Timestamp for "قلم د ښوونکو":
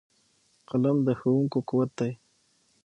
0.69-1.59